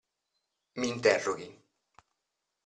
[0.79, 1.47] Mi interroghi!